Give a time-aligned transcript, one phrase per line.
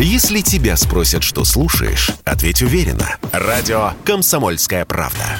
[0.00, 3.18] Если тебя спросят, что слушаешь, ответь уверенно.
[3.32, 5.36] Радио «Комсомольская правда».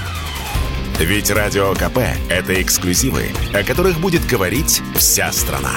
[0.99, 1.99] Ведь Радио КП–
[2.29, 5.77] это эксклюзивы, о которых будет говорить вся страна.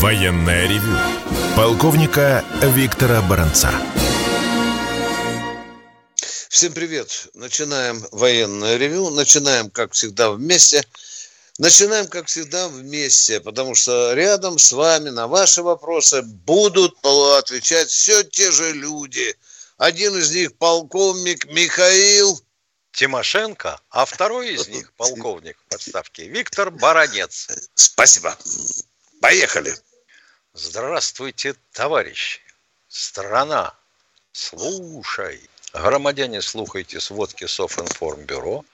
[0.00, 0.96] Военное ревю
[1.56, 2.42] полковника
[2.74, 3.70] Виктора Баранца.
[6.48, 7.28] Всем привет.
[7.34, 9.10] Начинаем военное ревю.
[9.10, 10.82] Начинаем, как всегда, вместе.
[11.62, 18.24] Начинаем, как всегда, вместе, потому что рядом с вами на ваши вопросы будут отвечать все
[18.24, 19.36] те же люди.
[19.76, 22.44] Один из них полковник Михаил
[22.90, 27.46] Тимошенко, а второй из них полковник в подставке Виктор Баранец.
[27.76, 28.36] Спасибо.
[29.20, 29.72] Поехали.
[30.54, 32.40] Здравствуйте, товарищи.
[32.88, 33.72] Страна,
[34.32, 35.48] слушай.
[35.72, 38.64] Громадяне, слухайте сводки Софинформбюро.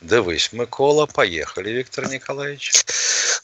[0.00, 2.84] Дивись, Микола, поехали, Виктор Николаевич.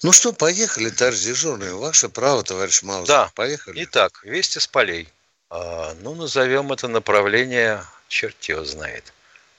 [0.02, 1.72] Ну что, поехали, товарищ дежурный.
[1.72, 3.06] Ваше право, товарищ Маузер.
[3.08, 3.30] Да.
[3.34, 3.84] Поехали.
[3.84, 5.08] Итак, вести с полей.
[5.50, 9.12] А, ну, назовем это направление, черт его знает.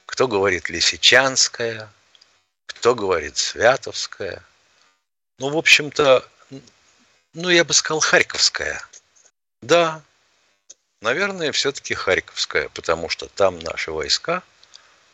[0.06, 1.90] Кто говорит Лисичанская,
[2.66, 4.44] кто говорит Святовская.
[5.40, 6.26] Ну, в общем-то,
[7.34, 8.82] ну, я бы сказал, Харьковская.
[9.62, 10.02] Да,
[11.02, 14.44] наверное, все-таки Харьковская, потому что там наши войска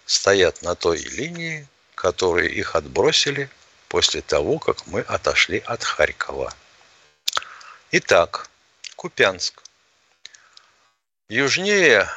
[0.06, 1.68] стоят на той линии,
[2.02, 3.48] которые их отбросили
[3.88, 6.52] после того, как мы отошли от Харькова.
[7.92, 8.50] Итак,
[8.96, 9.62] Купянск.
[11.30, 12.10] Южнее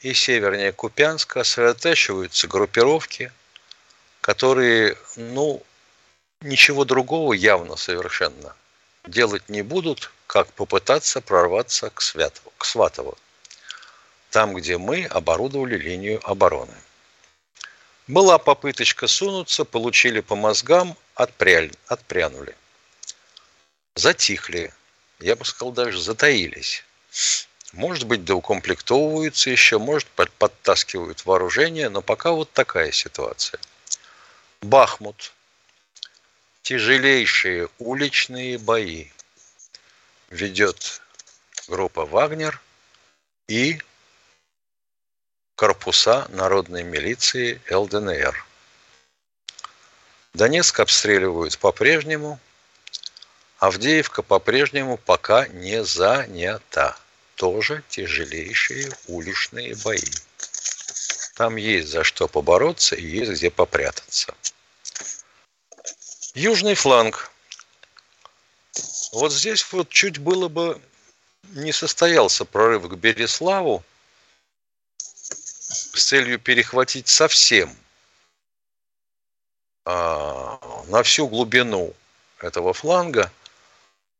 [0.00, 3.30] и севернее Купянска сосредотачиваются группировки,
[4.22, 5.62] которые, ну,
[6.40, 8.56] ничего другого явно совершенно
[9.06, 13.18] делать не будут, как попытаться прорваться к, Святову, к Сватову,
[14.30, 16.72] там, где мы оборудовали линию обороны.
[18.06, 22.54] Была попыточка сунуться, получили по мозгам, отпряль, отпрянули.
[23.96, 24.72] Затихли,
[25.18, 26.84] я бы сказал, даже затаились.
[27.72, 33.58] Может быть, доукомплектовываются еще, может, подтаскивают вооружение, но пока вот такая ситуация.
[34.60, 35.32] Бахмут.
[36.62, 39.08] Тяжелейшие уличные бои
[40.30, 41.00] ведет
[41.68, 42.60] группа «Вагнер»
[43.48, 43.80] и
[45.56, 48.46] корпуса народной милиции ЛДНР.
[50.34, 52.38] Донецк обстреливают по-прежнему,
[53.58, 56.96] Авдеевка по-прежнему пока не занята.
[57.36, 60.00] Тоже тяжелейшие уличные бои.
[61.34, 64.34] Там есть за что побороться и есть где попрятаться.
[66.34, 67.30] Южный фланг.
[69.12, 70.80] Вот здесь вот чуть было бы
[71.44, 73.82] не состоялся прорыв к Береславу,
[75.98, 77.74] с целью перехватить совсем
[79.84, 80.58] а,
[80.88, 81.94] на всю глубину
[82.40, 83.30] этого фланга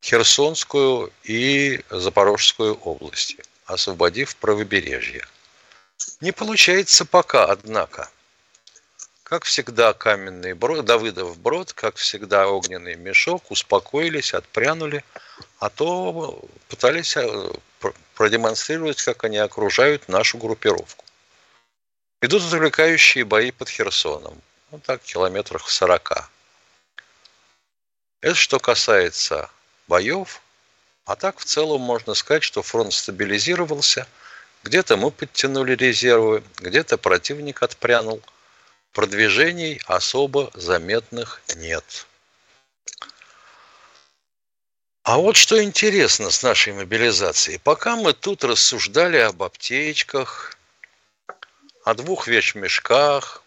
[0.02, 5.26] Херсонскую и Запорожскую области, освободив правобережье.
[6.20, 8.08] Не получается пока, однако.
[9.24, 15.02] Как всегда, каменный брод, Давыдов брод, как всегда, огненный мешок, успокоились, отпрянули,
[15.58, 17.50] а то пытались э,
[18.14, 21.04] продемонстрировать, как они окружают нашу группировку.
[22.22, 24.40] Идут отвлекающие бои под Херсоном.
[24.70, 26.30] Ну так, километрах в 40.
[28.22, 29.50] Это что касается
[29.86, 30.40] боев.
[31.04, 34.08] А так в целом можно сказать, что фронт стабилизировался.
[34.64, 38.22] Где-то мы подтянули резервы, где-то противник отпрянул.
[38.92, 42.06] Продвижений особо заметных нет.
[45.02, 47.60] А вот что интересно с нашей мобилизацией.
[47.60, 50.55] Пока мы тут рассуждали об аптечках,
[51.86, 53.44] о двух вещмешках,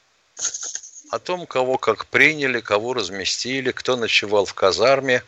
[1.12, 5.26] о том, кого как приняли, кого разместили, кто ночевал в казарме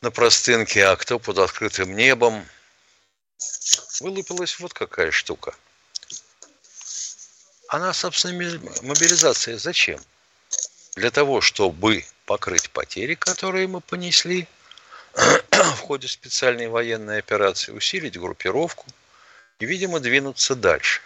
[0.00, 2.46] на простынке, а кто под открытым небом.
[4.00, 5.54] Вылупилась вот какая штука.
[7.68, 10.00] Она, собственно, мобилизация зачем?
[10.96, 14.48] Для того, чтобы покрыть потери, которые мы понесли
[15.12, 18.86] в ходе специальной военной операции, усилить группировку
[19.58, 21.02] и, видимо, двинуться дальше.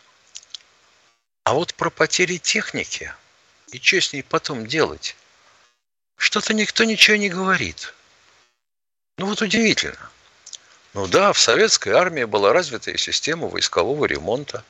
[1.47, 3.15] А вот про потери техники
[3.71, 5.15] и что с ней потом делать,
[6.17, 7.95] что-то никто ничего не говорит.
[9.17, 10.11] Ну вот удивительно.
[10.93, 14.65] Ну да, в советской армии была развитая система войскового ремонта.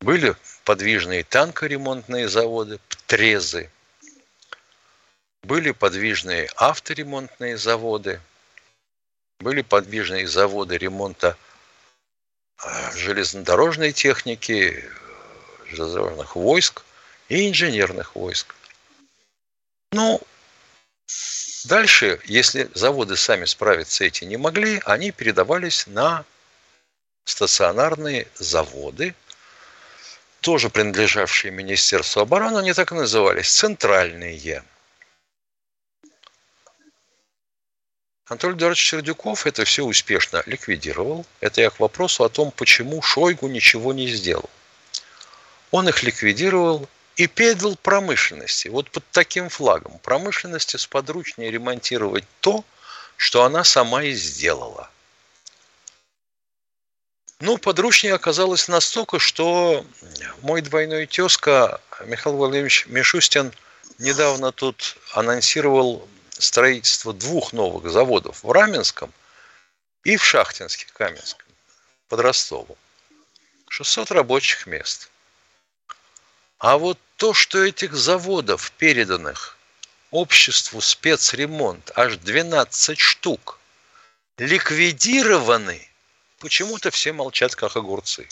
[0.00, 3.68] Были подвижные танкоремонтные заводы, ПТРЕЗы.
[5.42, 8.20] Были подвижные авторемонтные заводы.
[9.40, 11.36] Были подвижные заводы ремонта
[12.64, 14.88] э, железнодорожной техники,
[15.70, 16.82] железнодорожных войск
[17.28, 18.54] и инженерных войск.
[19.92, 20.20] Ну,
[21.64, 26.24] Дальше, если заводы сами справиться эти не могли, они передавались на
[27.24, 29.14] стационарные заводы,
[30.40, 34.62] тоже принадлежавшие Министерству обороны, они так и назывались, центральные.
[38.26, 41.26] Анатолий Эдуардович Сердюков это все успешно ликвидировал.
[41.40, 44.48] Это я к вопросу о том, почему Шойгу ничего не сделал.
[45.70, 48.68] Он их ликвидировал и передал промышленности.
[48.68, 49.98] Вот под таким флагом.
[49.98, 52.64] Промышленности сподручнее ремонтировать то,
[53.16, 54.90] что она сама и сделала.
[57.40, 59.84] Ну, подручнее оказалось настолько, что
[60.42, 63.52] мой двойной тезка Михаил Владимирович Мишустин
[63.98, 69.12] недавно тут анонсировал строительство двух новых заводов в Раменском
[70.04, 71.46] и в Шахтинске, Каменском,
[72.08, 72.76] под Ростовом.
[73.68, 75.10] 600 рабочих мест.
[76.58, 79.56] А вот то, что этих заводов, переданных
[80.10, 83.58] обществу спецремонт, аж 12 штук,
[84.38, 85.88] ликвидированы,
[86.38, 88.28] почему-то все молчат, как огурцы.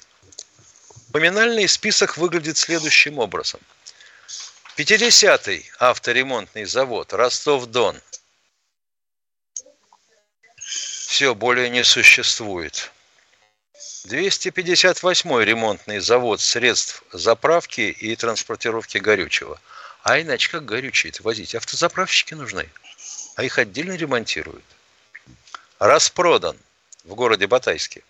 [1.12, 3.61] Поминальный список выглядит следующим образом–
[4.76, 7.99] 50-й авторемонтный завод Ростов-Дон.
[10.56, 12.93] Все, более не существует.
[14.06, 19.61] 258-й ремонтный завод средств заправки и транспортировки горючего.
[20.03, 21.56] А иначе как горючее-то возить?
[21.56, 22.69] Автозаправщики нужны.
[23.35, 24.64] А их отдельно ремонтируют.
[25.81, 26.56] Распродан
[27.05, 28.03] в городе Батайске.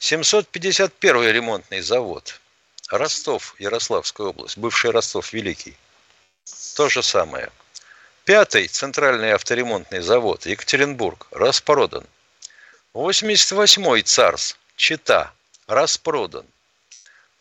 [0.00, 2.40] 751-й ремонтный завод–
[2.90, 5.74] Ростов, Ярославская область, бывший Ростов Великий.
[6.76, 7.50] То же самое.
[8.26, 12.06] Пятый центральный авторемонтный завод Екатеринбург распродан.
[12.92, 15.32] 88-й ЦАРС Чита
[15.66, 16.46] распродан.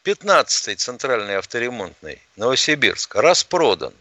[0.04, 3.94] 15-й центральный авторемонтный Новосибирск распродан.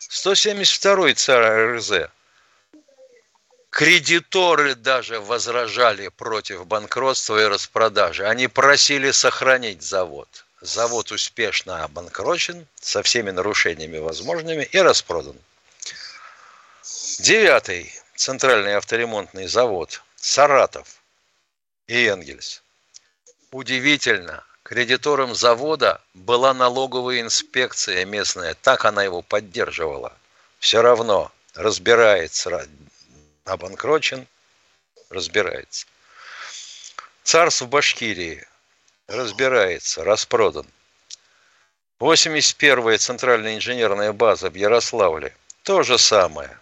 [0.00, 1.92] 172-й ЦАР РЗ
[3.70, 8.26] Кредиторы даже возражали против банкротства и распродажи.
[8.26, 10.28] Они просили сохранить завод
[10.62, 15.36] завод успешно обанкрочен со всеми нарушениями возможными и распродан.
[17.18, 21.01] Девятый центральный авторемонтный завод Саратов
[21.92, 22.62] и Энгельс.
[23.50, 30.16] Удивительно, кредитором завода была налоговая инспекция местная, так она его поддерживала.
[30.58, 32.66] Все равно разбирается,
[33.44, 34.26] обанкрочен,
[35.10, 35.86] разбирается.
[37.24, 38.42] Царство Башкирии
[39.06, 40.66] разбирается, распродан.
[42.00, 45.36] 81-я центральная инженерная база в Ярославле.
[45.62, 46.58] То же самое.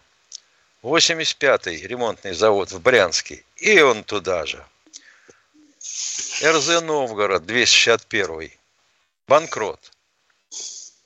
[0.82, 3.44] 85-й ремонтный завод в Брянске.
[3.56, 4.66] И он туда же.
[6.42, 8.50] РЗ Новгород 261.
[9.28, 9.92] Банкрот.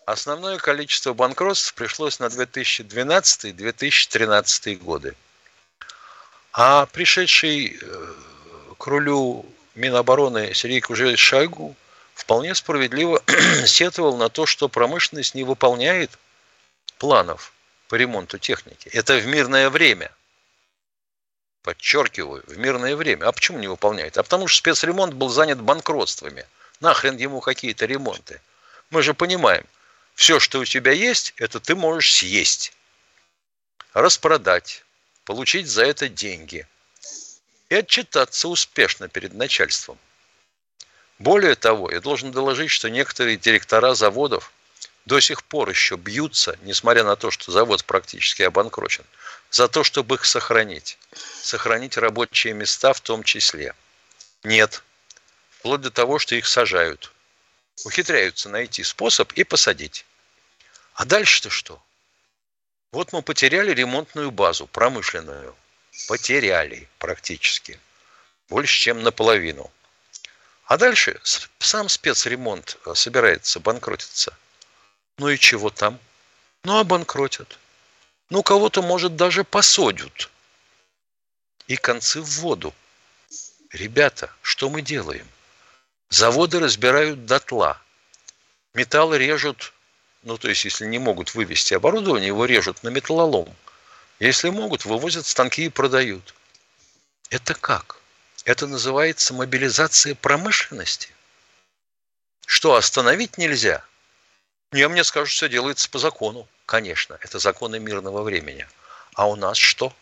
[0.07, 5.17] Основное количество банкротств пришлось на 2012-2013 годы.
[6.53, 8.13] А пришедший э,
[8.79, 9.45] к рулю
[9.75, 11.75] Минобороны Сергей Кужевич Шойгу
[12.15, 13.21] вполне справедливо
[13.67, 16.17] сетовал на то, что промышленность не выполняет
[16.99, 17.53] планов
[17.89, 18.89] по ремонту техники.
[18.93, 20.13] Это в мирное время.
[21.65, 23.27] Подчеркиваю, в мирное время.
[23.27, 24.17] А почему не выполняет?
[24.17, 26.47] А потому что спецремонт был занят банкротствами.
[26.79, 28.41] Нахрен ему какие-то ремонты.
[28.91, 29.67] Мы же понимаем,
[30.15, 32.73] все, что у тебя есть, это ты можешь съесть,
[33.95, 34.85] распродать,
[35.25, 36.69] получить за это деньги–
[37.69, 39.99] и отчитаться успешно перед начальством.
[41.19, 44.53] Более того, я должен доложить, что некоторые директора заводов
[45.05, 49.05] до сих пор еще бьются, несмотря на то, что завод практически обанкрочен,
[49.51, 50.99] за то, чтобы их сохранить.
[51.43, 53.75] Сохранить рабочие места в том числе.
[54.43, 54.83] Нет.
[55.51, 57.13] Вплоть до того, что их сажают.
[57.85, 60.07] Ухитряются найти способ и посадить.
[60.95, 61.83] А дальше-то что?
[62.93, 65.55] Вот мы потеряли ремонтную базу, промышленную
[66.09, 67.79] потеряли практически.
[68.49, 69.71] Больше, чем наполовину.
[70.67, 71.21] А дальше
[71.59, 74.37] сам спецремонт э, собирается банкротиться.
[75.19, 75.99] Ну и чего там?
[76.65, 77.59] Ну, обанкротят.
[78.31, 80.31] Ну, кого-то, может, даже посадят.
[81.67, 82.75] И концы в воду.
[83.71, 85.27] Ребята, что мы делаем?
[86.11, 87.81] Заводы разбирают дотла.
[88.75, 89.73] Металл режут,
[90.23, 93.55] ну, то есть, если не могут вывести оборудование, его режут на металлолом.
[94.21, 96.35] Если могут, вывозят станки и продают.
[97.31, 97.99] Это как?
[98.45, 101.09] Это называется мобилизация промышленности.
[102.47, 103.85] Что, остановить нельзя?
[104.75, 106.49] Не, мне скажут, все делается по закону.
[106.67, 108.67] Конечно, это законы мирного времени.
[109.15, 109.95] А у нас что?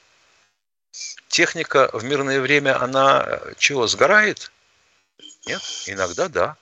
[1.28, 4.50] Техника в мирное время, она э, чего, сгорает?
[5.44, 6.56] Нет, иногда да.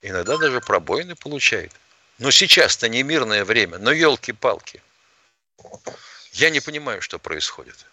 [0.00, 1.72] Иногда даже пробоины получает.
[2.18, 4.80] Но сейчас-то не мирное время, но елки-палки.
[6.30, 7.84] Я не понимаю, что происходит.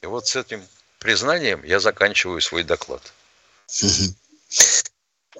[0.00, 0.66] И вот с этим
[0.98, 3.02] признанием я заканчиваю свой доклад.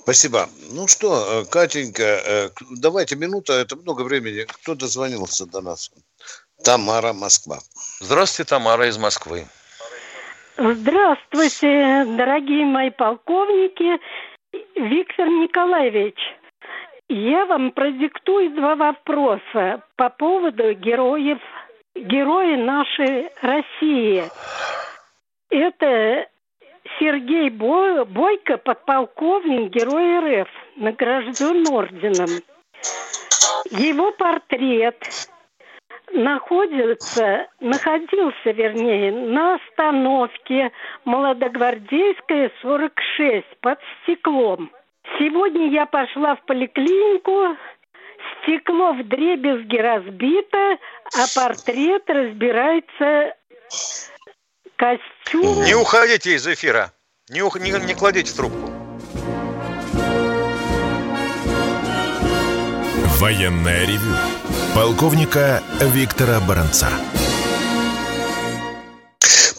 [0.08, 0.48] Спасибо.
[0.72, 2.48] Ну что, э, Катенька, э,
[2.80, 4.46] давайте минута, это много времени.
[4.48, 5.90] Кто дозвонился до нас?
[6.64, 7.58] Тамара, Москва.
[8.00, 9.46] Здравствуйте, Тамара из Москвы.
[10.56, 14.00] Здравствуйте, дорогие мои полковники.
[14.76, 16.16] Виктор Николаевич,
[17.10, 21.38] я вам продиктую два вопроса по поводу героев,
[21.94, 24.24] герои нашей России.
[25.50, 26.28] Это
[26.98, 32.30] Сергей Бойко, подполковник, герой РФ, награжден орденом.
[33.70, 34.96] Его портрет
[36.12, 40.72] находится, находился, вернее, на остановке
[41.04, 44.70] Молодогвардейская, 46, под стеклом.
[45.18, 47.56] Сегодня я пошла в поликлинику,
[48.42, 50.78] стекло в дребезги разбито,
[51.14, 53.34] а портрет разбирается
[54.78, 55.64] костюм.
[55.64, 56.92] Не уходите из эфира,
[57.28, 57.58] не, ух...
[57.60, 58.70] не, не кладите трубку.
[63.20, 64.14] Военная ревю
[64.74, 66.88] полковника Виктора Баранца.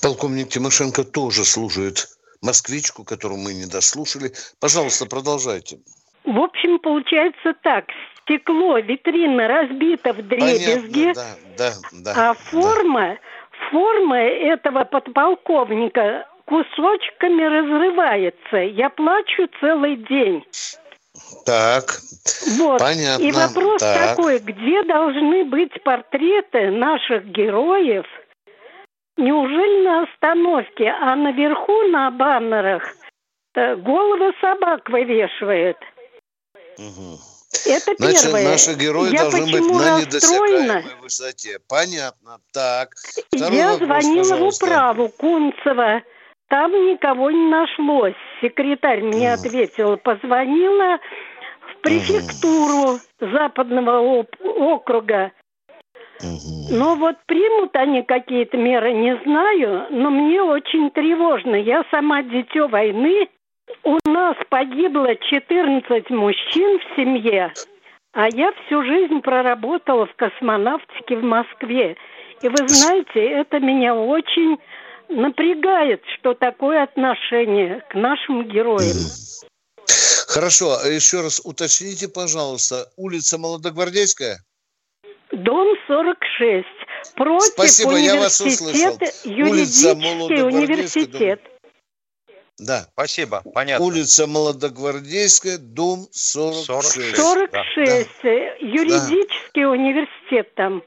[0.02, 2.08] Полковник Тимошенко тоже служит
[2.42, 4.32] москвичку, которую мы не дослушали.
[4.62, 5.80] Пожалуйста, продолжайте.
[6.24, 7.86] В общем, получается так.
[8.24, 11.24] Стекло, витрина разбита в дребезги, Понятно,
[11.58, 13.20] да, да, да, а форма, да.
[13.72, 18.58] Форма этого подполковника кусочками разрывается.
[18.58, 20.44] Я плачу целый день.
[21.46, 22.00] Так,
[22.58, 22.80] Вот.
[22.80, 23.24] понятно.
[23.24, 24.10] И вопрос так.
[24.10, 28.06] такой, где должны быть портреты наших героев?
[29.18, 32.84] Неужели на остановке, а наверху на баннерах
[33.54, 35.78] э, головы собак вывешивают?
[36.78, 37.18] Мгм.
[37.66, 38.50] Это Значит, первое.
[38.52, 41.60] наши герои Я должны быть на недосягаемой высоте.
[41.68, 42.40] Понятно.
[42.54, 42.90] Так.
[43.36, 44.66] Второй Я вопрос, звонила в пожалуйста.
[44.66, 46.02] управу Кунцева.
[46.50, 48.16] Там никого не нашлось.
[48.42, 49.40] Секретарь мне Мгм.
[49.40, 49.96] ответила.
[49.98, 50.98] Позвонила
[51.72, 55.32] в префектуру Западного оп- округа.
[56.70, 61.56] Но вот примут они какие-то меры, не знаю, но мне очень тревожно.
[61.56, 63.30] Я сама дитё войны.
[63.84, 67.54] У нас погибло 14 мужчин в семье,
[68.14, 71.96] а я всю жизнь проработала в космонавтике в Москве.
[72.42, 74.58] И вы знаете, это меня очень
[75.10, 78.98] напрягает, что такое отношение к нашим героям.
[80.28, 84.38] Хорошо, а еще раз уточните, пожалуйста, улица Молодогвардейская?
[85.32, 86.66] Дом 46.
[87.16, 88.94] Против Спасибо, я вас услышал.
[88.94, 91.42] университета, Улица юридический Молодогвардейская, университет.
[92.60, 92.88] Да.
[92.94, 93.86] Спасибо, понятно.
[93.86, 97.16] Улица Молодогвардейская, дом 46.
[97.16, 98.10] 46.
[98.24, 100.84] э, Юридический университет там.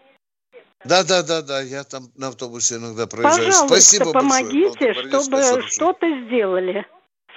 [0.84, 3.46] Да, да, да, да, я там на автобусе иногда проезжаю.
[3.46, 5.08] Пожалуйста, Спасибо помогите, большое.
[5.08, 5.74] чтобы 46.
[5.74, 6.86] что-то сделали.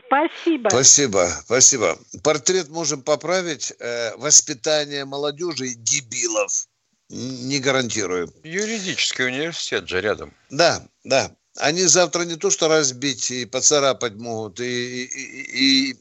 [0.05, 0.69] Спасибо.
[0.69, 1.97] Спасибо, спасибо.
[2.23, 3.73] Портрет можем поправить.
[3.79, 6.67] Э, воспитание молодежи и дебилов.
[7.09, 8.33] Не гарантирую.
[8.43, 10.33] Юридический университет же рядом.
[10.49, 11.31] Да, да.
[11.57, 15.99] Они завтра не то что разбить и поцарапать могут, и, и- и-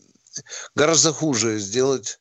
[0.74, 2.18] гораздо хуже сделать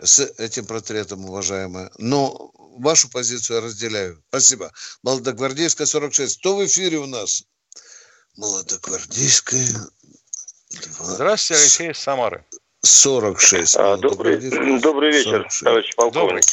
[0.00, 1.90] с этим портретом, уважаемая.
[1.98, 4.22] Но вашу позицию я разделяю.
[4.28, 4.72] Спасибо.
[5.02, 6.38] Молодогвардейская, 46.
[6.38, 7.42] Кто в эфире у нас?
[8.36, 9.66] Молодогвардейская,
[10.70, 12.46] два- Здравствуйте, Алексей Самары.
[12.82, 13.76] 46.
[13.76, 15.64] А, Добрый, Молодогвардейская, добрый вечер, 46.
[15.64, 16.44] товарищ полковник.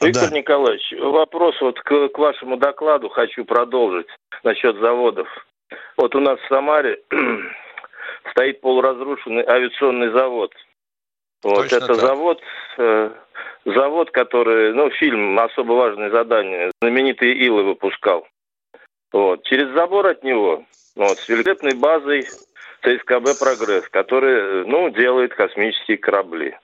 [0.00, 0.36] Виктор Да.
[0.36, 4.08] Николаевич, вопрос вот к, к вашему докладу хочу продолжить
[4.42, 5.28] насчет заводов.
[5.96, 7.00] Вот у нас в Самаре
[8.32, 10.52] стоит полуразрушенный авиационный завод.
[11.44, 11.96] Вот Точно это так.
[11.96, 12.40] завод,
[12.78, 13.10] э,
[13.66, 18.26] завод, который, ну, фильм «Особо важное задание», знаменитый Илы выпускал.
[19.12, 19.44] Вот.
[19.44, 20.64] Через забор от него,
[20.96, 22.26] вот, с великолепной базой
[22.84, 26.56] ЦСКБ «Прогресс», который, ну, делает космические корабли.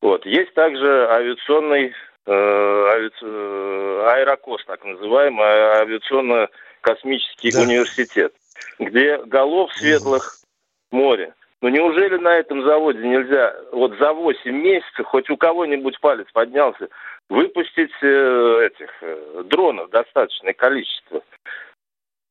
[0.00, 0.26] Вот.
[0.26, 1.94] Есть также авиационный
[2.26, 7.60] э, авиа- э, аэрокос, так называемый, а- авиационно-космический Да.
[7.62, 8.32] университет,
[8.78, 10.36] где голов светлых
[10.90, 11.34] море.
[11.62, 16.88] Но неужели на этом заводе нельзя вот за 8 месяцев, хоть у кого-нибудь палец поднялся,
[17.28, 21.22] выпустить э, этих э, дронов достаточное количество?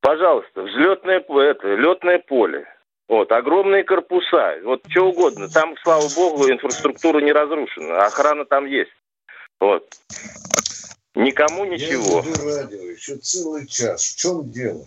[0.01, 2.65] Пожалуйста, взлетное п- это, летное поле.
[3.11, 5.49] Вот, огромные корпуса, вот что угодно.
[5.49, 8.89] Там, слава богу, инфраструктура не разрушена, охрана там есть.
[9.59, 9.85] Вот.
[11.13, 12.19] Никому ничего.
[12.19, 14.01] Я веду радио еще целый час.
[14.01, 14.85] В чем дело?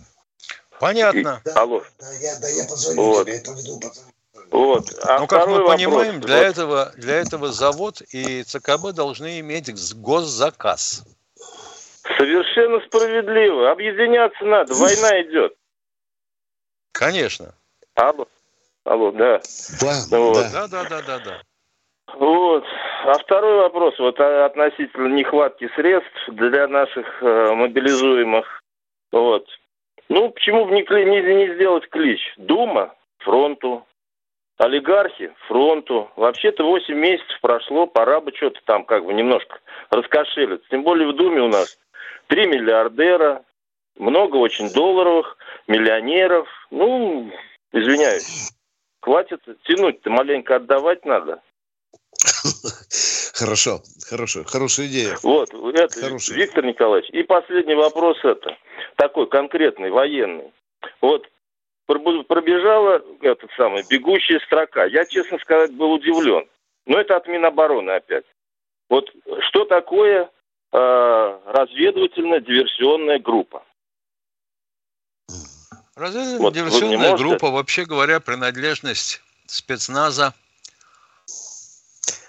[0.79, 1.39] Понятно.
[1.45, 1.83] И- Алло.
[1.99, 3.27] Да, я, да, я позвоню Вот.
[3.27, 4.05] тебе, я поведу пацан.
[4.49, 4.85] Вот.
[5.03, 5.75] А Ну, как мы вопрос.
[5.75, 11.03] понимаем, для Вот этого, для этого завод и ЦКБ должны иметь госзаказ.
[12.17, 13.69] Совершенно справедливо.
[13.69, 14.73] Объединяться надо.
[14.73, 15.53] Война идет.
[16.91, 17.53] Конечно.
[17.95, 18.27] Алло.
[18.83, 19.41] Алло, да.
[19.81, 20.35] Да, Вот.
[20.35, 20.49] да.
[20.51, 21.41] Да, да, да, да, да.
[22.17, 22.63] Вот.
[23.05, 28.61] А второй вопрос, вот а, относительно нехватки средств для наших э, мобилизуемых.
[29.11, 29.47] Вот.
[30.09, 32.21] Ну, почему бы не, не, не сделать клич?
[32.37, 33.85] Дума фронту,
[34.57, 36.11] олигархи фронту.
[36.15, 39.59] Вообще-то 8 месяцев прошло, пора бы что-то там как бы немножко
[39.89, 40.67] раскошелиться.
[40.69, 41.77] Тем более в Думе у нас
[42.27, 43.43] три миллиардера,
[43.97, 45.37] много очень долларовых,
[45.67, 46.47] миллионеров.
[46.69, 47.31] Ну,
[47.75, 48.51] извиняюсь.
[49.01, 51.41] Хватит тянуть-то, маленько отдавать надо.
[53.33, 55.17] Хорошо, хорошо, хорошая идея.
[55.21, 56.37] Вот, это, Хороший.
[56.37, 57.09] Виктор Николаевич.
[57.09, 58.57] И последний вопрос это,
[58.95, 60.53] такой конкретный, военный.
[61.01, 61.27] Вот
[61.85, 64.85] пробежала этот самый бегущая строка.
[64.85, 66.47] Я, честно сказать, был удивлен.
[66.85, 68.25] Но это от Минобороны опять.
[68.89, 69.11] Вот
[69.49, 70.29] что такое
[70.71, 73.63] э, разведывательно-диверсионная группа?
[75.95, 77.23] Разведывательная Вот диверсионная можете?
[77.23, 80.33] группа, вообще говоря, принадлежность спецназа.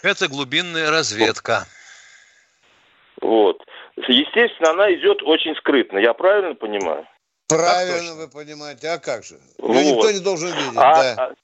[0.02, 1.66] Это глубинная разведка.
[3.20, 3.61] Вот.
[3.96, 5.99] Естественно, она идет очень скрытно.
[5.99, 7.06] Я правильно понимаю?
[7.49, 9.35] Правильно вы понимаете, а как же?
[9.35, 9.75] Ее Вот.
[9.75, 11.14] никто не должен видеть, А- да.
[11.25, 11.35] а-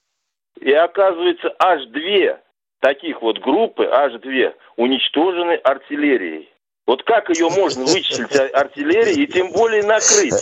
[0.60, 2.40] и оказывается, аж две
[2.80, 6.51] таких вот группы, аж две, уничтожены артиллерией.
[6.92, 10.34] Вот как ее можно вычислить а- артиллерией и тем более накрыть?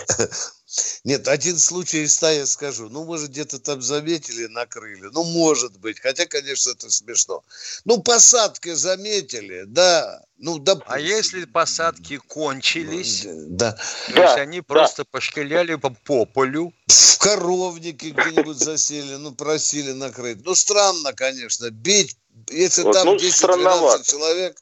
[1.05, 2.89] Нет, один случай из ста я скажу.
[2.89, 5.11] Ну, может, где-то там заметили, накрыли.
[5.13, 6.01] Ну, может быть.
[6.01, 7.45] Хотя, конечно, это смешно.
[7.85, 10.25] Ну, посадкой заметили, да.
[10.39, 10.93] Ну, допустим.
[10.93, 13.73] А если посадки кончились, Да.
[14.09, 14.65] то Да, есть они да.
[14.67, 20.45] просто пошкаляли по, по полю, В коровнике где-нибудь засели, ну, просили накрыть.
[20.45, 21.71] Ну, странно, конечно.
[21.71, 22.17] Бить,
[22.51, 24.05] если Вот, там ну, 10-12 странновато.
[24.11, 24.57] человек,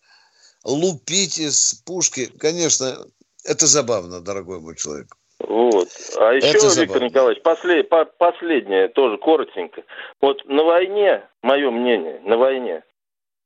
[0.64, 2.96] лупить из пушки, конечно,
[3.44, 5.06] это забавно, дорогой мой человек.
[5.40, 5.88] Вот.
[6.16, 7.04] А еще, Это Виктор забавно.
[7.04, 9.84] Николаевич, после- по- последнее, тоже коротенько.
[10.20, 12.82] Вот на войне, мое мнение, на войне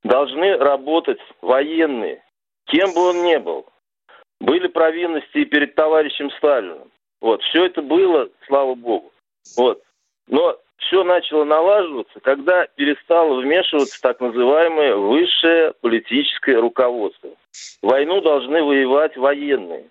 [0.03, 2.23] должны работать военные,
[2.67, 3.67] кем бы он ни был.
[4.41, 6.91] Были провинности и перед товарищем Сталиным.
[7.21, 9.13] Вот, все это было, слава богу.
[9.57, 9.83] Вот.
[10.27, 17.31] Но все начало налаживаться, когда перестало вмешиваться так называемое высшее политическое руководство.
[17.83, 19.89] Войну должны воевать военные.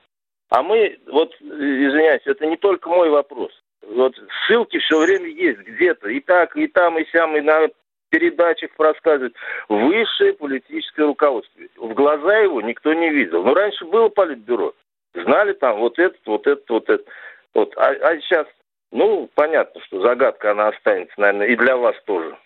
[0.49, 3.51] А мы, вот, извиняюсь, это не только мой вопрос.
[3.87, 4.13] Вот
[4.45, 6.09] ссылки все время есть где-то.
[6.09, 7.69] И так, и там, и сям, и на
[8.09, 9.33] передачах рассказывают.
[9.69, 11.61] Высшее политическое руководство.
[11.77, 13.43] В глаза его никто не видел.
[13.43, 14.73] Но раньше было политбюро.
[15.13, 17.07] Знали там вот этот, вот этот, вот этот.
[17.53, 17.73] Вот.
[17.77, 18.47] А, а сейчас,
[18.91, 22.37] ну, понятно, что загадка, она останется, наверное, и для вас тоже.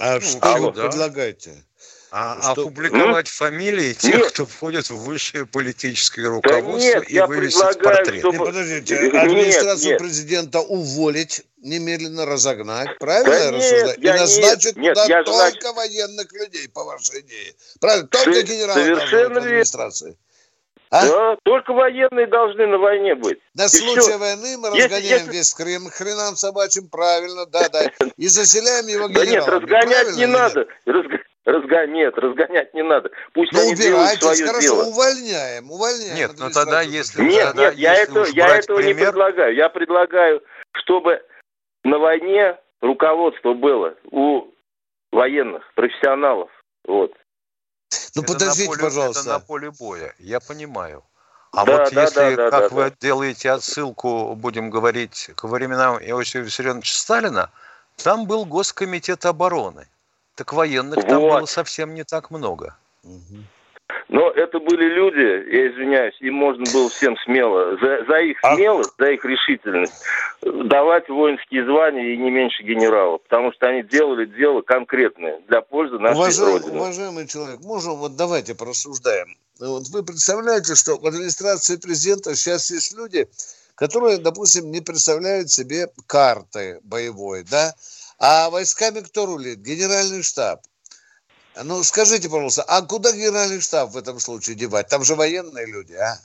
[0.00, 0.88] А Ну, что алло, вы да.
[0.88, 1.64] предлагаете?
[2.10, 2.62] а Что?
[2.62, 4.30] опубликовать фамилии тех, Нет.
[4.32, 8.20] кто входит в высшее политическое Да руководство нет, и я вывесить портрет.
[8.20, 9.98] чтобы- Не, подождите, Нет, администрацию нет.
[9.98, 13.98] президента уволить, немедленно разогнать, правильно Да я нет, рассуждаю?
[14.00, 17.52] И назначить нет, туда нет, только нач- военных людей, по вашей идее.
[17.78, 20.16] Правильно, только Ты- совершенно в верно.
[20.90, 21.06] А?
[21.06, 23.38] Да, только военные должны на войне быть.
[23.54, 24.18] На И случай всё.
[24.18, 27.80] войны мы Если- разгоняем если- весь Крым, хренам собачьим, правильно, да, да,
[28.16, 29.64] и заселяем его Да нет, генералами.
[29.64, 30.66] разгонять не надо.
[30.86, 33.10] Разго- разго- Нет, разгонять не надо.
[33.34, 34.82] Пусть Ну, они делают убирайтесь, свое хорошо, дело.
[34.84, 36.14] увольняем, увольняем.
[36.16, 37.22] Нет, ну тогда, если-.
[37.22, 39.54] Нет, тогда, нет, я, если это, уж я этого не пример- предлагаю.
[39.54, 41.22] Я предлагаю, чтобы
[41.84, 44.46] на войне руководство было у
[45.12, 46.50] военных, профессионалов.
[46.86, 47.12] Вот.
[48.14, 49.20] Ну, Это подождите, поле- пожалуйста.
[49.20, 51.02] Это на поле боя, я понимаю.
[51.52, 52.96] А Да, вот да, если, да, да, как да, вы да.
[53.00, 57.50] делаете отсылку, будем говорить, к временам Иосифа Виссарионовича Сталина,
[57.96, 59.88] там был Госкомитет обороны.
[60.34, 61.38] Так военных там Вот.
[61.38, 62.76] было совсем не так много.
[64.08, 68.54] Но это были люди, я извиняюсь, им можно было всем смело, за, за их А-
[68.54, 69.94] смелость, за их решительность,
[70.42, 75.98] давать воинские звания и не меньше генерала, потому что они делали дело конкретное для пользы
[75.98, 76.80] нашей Уважаемый, Родины.
[76.80, 79.36] уважаемый человек, можем, вот давайте порассуждаем.
[79.58, 83.28] Вот вы представляете, что в администрации президента сейчас есть люди,
[83.74, 87.74] которые, допустим, не представляют себе карты боевой, да?
[88.18, 89.58] А войсками кто рулит?
[89.60, 90.60] Генеральный штаб.
[91.64, 94.88] Ну, скажите, пожалуйста, а куда генеральный штаб в этом случае девать?
[94.88, 96.18] Там же военные люди, а?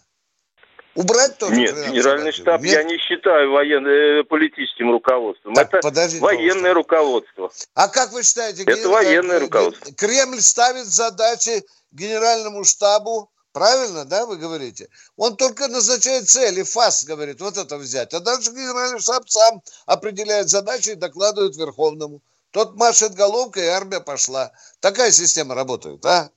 [0.96, 1.56] Убрать тоже?
[1.56, 2.74] Нет, генеральный штаб Нет?
[2.74, 3.88] я не считаю военно-
[4.20, 5.56] э, политическим руководством.
[5.56, 6.74] Так, это подождите, военное пожалуйста.
[6.74, 7.52] руководство.
[7.74, 9.92] А как вы считаете, Это военное руководство.
[9.96, 14.88] Кремль ставит задачи генеральному штабу, правильно, да, вы говорите?
[15.18, 18.14] Он только назначает цели, ФАС говорит, вот это взять.
[18.14, 22.22] А дальше генеральный штаб сам определяет задачи и докладывает Верховному.
[22.54, 24.52] Тот машет головкой, и армия пошла.
[24.80, 26.30] Такая система работает, а?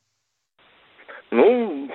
[1.30, 1.90] Ну,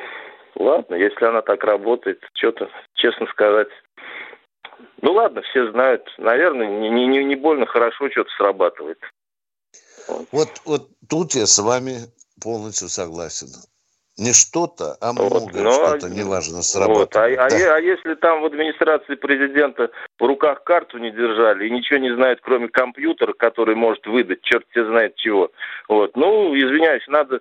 [0.55, 3.69] ладно, если она так работает, что-то, честно сказать.
[5.01, 6.07] Ну ладно, все знают.
[6.19, 8.99] Наверное, не, не, не больно хорошо что-то срабатывает.
[10.31, 11.95] Вот, вот тут я с вами
[12.39, 13.47] полностью согласен.
[14.17, 17.15] Не что-то, а Вот, многое ну, что-то, а- неважно, Вот.
[17.15, 17.57] А, а Да.
[17.57, 22.13] е- а если там в администрации президента в руках карту не держали и ничего не
[22.13, 25.49] знают, кроме компьютера, который может выдать черт тебе знает чего.
[25.87, 26.15] Вот.
[26.15, 27.39] Ну, извиняюсь, надо...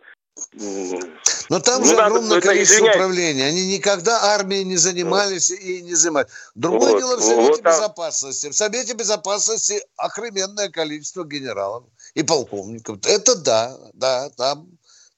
[1.50, 2.96] Но там Ну, же надо, огромное количество извиняюсь.
[2.96, 3.42] управлений.
[3.42, 6.30] Они никогда армией не занимались и не занимались.
[6.54, 8.48] Другое Вот, дело в Совете вот там- Безопасности.
[8.48, 12.98] В Совете Безопасности охрененное количество генералов и полковников.
[13.06, 14.68] Это да, да, там,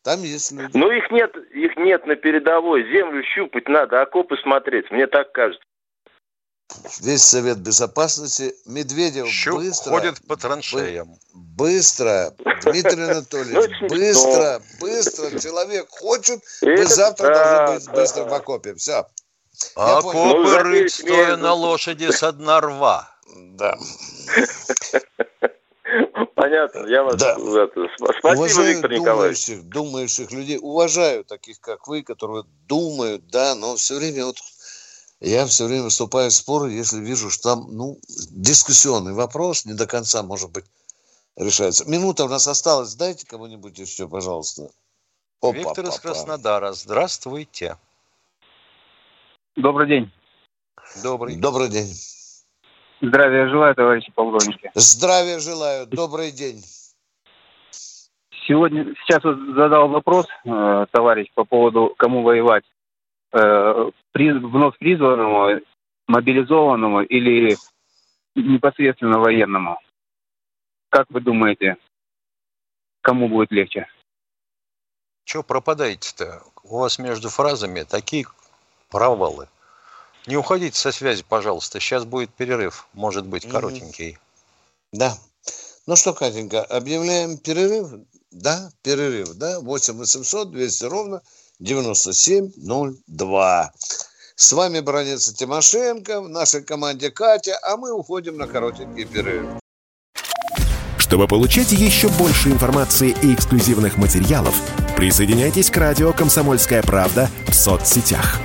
[0.03, 0.77] там есть люди.
[0.77, 2.83] Ну, их нет, их нет на передовой.
[2.93, 4.91] Землю щупать надо, окопы смотреть.
[4.91, 5.63] Мне так кажется.
[7.03, 11.17] Весь Совет Безопасности Медведев Щуп быстро, ходит по траншеям.
[11.35, 13.89] быстро, Дмитрий Ну, Анатольевич, смешно.
[13.89, 18.75] быстро, быстро, человек хочет, вы Это завтра должны быть быстро в окопе.
[18.75, 19.07] Все.
[19.77, 20.17] Окопы.
[20.17, 23.11] Ну, рыть, стоя на лошади с дна рва.
[23.35, 23.77] Да.
[26.35, 26.87] Понятно.
[26.87, 27.17] Я вас...
[27.17, 27.37] Да.
[27.37, 29.47] спасибо, уважаю Виктор Николаевич.
[29.47, 30.59] думающих, думающих людей.
[30.61, 34.37] Уважаю таких, как вы, которые думают, да, но все время вот
[35.21, 37.99] я все время вступаю в споры, если вижу, что там, ну,
[38.31, 40.65] дискуссионный вопрос не до конца, может быть,
[41.37, 41.89] решается.
[41.89, 42.95] Минута у нас осталась.
[42.97, 44.71] Дайте кому-нибудь еще, пожалуйста.
[45.41, 46.01] Опа, Виктор из.
[46.01, 46.73] Краснодара.
[46.73, 47.77] Здравствуйте.
[49.55, 50.13] Добрый день.
[51.03, 51.37] Добрый.
[51.37, 51.95] Добрый день.
[53.03, 54.71] Здравия желаю, товарищи полковники.
[54.75, 55.89] Здравия желаю.
[55.89, 56.63] Добрый день.
[58.47, 62.65] Сегодня, сейчас вот задал вопрос, э, товарищ, по поводу кому воевать.
[63.33, 65.61] Э, при- вновь призванному,
[66.07, 67.57] мобилизованному или
[68.37, 69.81] непосредственно военному.
[70.89, 71.79] Как вы думаете,
[73.01, 73.89] кому будет легче?
[75.25, 76.45] Че пропадаете-то?
[76.63, 78.27] У вас между фразами такие
[78.91, 79.49] провалы.
[80.27, 81.81] Не уходите со связи, пожалуйста.
[81.81, 82.87] Сейчас будет перерыв.
[82.93, 84.19] Может быть, коротенький.
[84.93, 85.19] Да.
[85.87, 87.89] Ну что, Катенька, объявляем перерыв?
[88.31, 89.59] Да, перерыв, да?
[89.61, 91.23] 8 800 200 ровно
[91.59, 93.73] 9702.
[94.37, 99.59] С вами бронится Тимошенко, в нашей команде Катя, а мы уходим на коротенький перерыв.
[100.99, 104.55] Чтобы получать еще больше информации и эксклюзивных материалов,
[104.97, 108.39] присоединяйтесь к радио «Комсомольская правда» в соцсетях.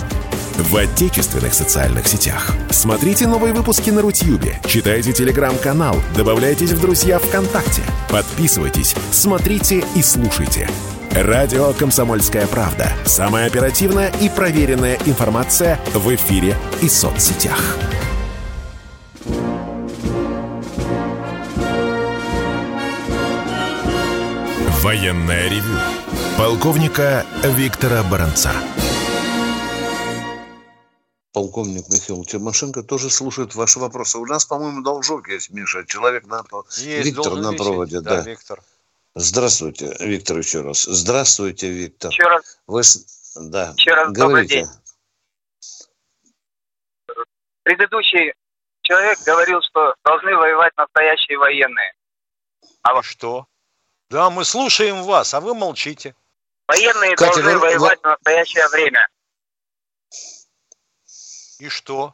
[0.58, 2.52] В отечественных социальных сетях.
[2.72, 10.68] Смотрите новые выпуски на Рутьюбе, читайте телеграм-канал, добавляйтесь в друзья ВКонтакте, подписывайтесь, смотрите и слушайте.
[11.12, 12.92] Радио «Комсомольская правда».
[13.06, 17.78] Самая оперативная и проверенная информация в эфире и соцсетях.
[24.82, 25.78] Военное ревю.
[26.38, 28.52] Полковника Виктора Баранца.
[31.38, 34.18] Полковник Михаил Тимошенко тоже слушает ваши вопросы.
[34.18, 35.86] У нас, по-моему, должок есть, Миша.
[35.86, 36.44] Человек на...
[36.78, 37.58] Есть, Виктор на висеть.
[37.60, 38.22] проводе, да.
[38.22, 38.64] Виктор.
[39.14, 40.86] Здравствуйте, Виктор, еще раз.
[40.86, 42.10] Здравствуйте, Виктор.
[42.12, 42.82] Еще раз, Вы...
[43.52, 44.56] Да, еще раз добрый говорите.
[44.64, 44.68] день.
[47.62, 48.34] Предыдущий
[48.82, 51.94] человек говорил, что должны воевать настоящие военные.
[52.82, 53.46] А что?
[54.10, 56.16] Да, мы слушаем вас, а вы молчите.
[56.68, 59.08] Военные Катя, должны вы- воевать в настоящее время.
[61.60, 62.14] И что?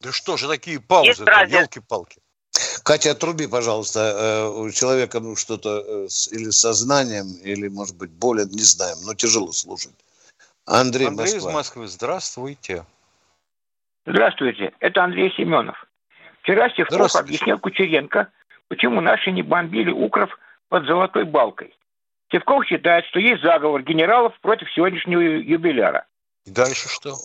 [0.00, 2.20] Да что же такие паузы, елки-палки.
[2.82, 7.96] Катя, отруби, пожалуйста, э, у человека ну, что-то э, с- или с сознанием, или, может
[7.96, 9.94] быть, более, не знаем, но тяжело слушать.
[10.64, 11.52] Андрей, Андрей из Москва.
[11.52, 12.86] Москвы, здравствуйте.
[14.06, 15.84] Здравствуйте, это Андрей Семенов.
[16.42, 17.24] Вчера Севков Здравствуйте.
[17.26, 18.30] объяснил Кучеренко,
[18.68, 20.30] почему наши не бомбили Укров
[20.68, 21.76] под Золотой Балкой.
[22.30, 26.06] Севков считает, что есть заговор генералов против сегодняшнего юбиляра.
[26.46, 27.16] И дальше что?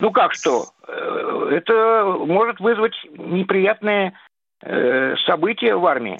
[0.00, 0.68] Ну как что?
[0.86, 4.14] Э, Это может вызвать неприятные
[4.62, 6.18] э, события в армии.